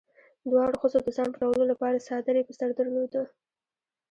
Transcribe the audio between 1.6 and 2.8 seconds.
لپاره څادري په سر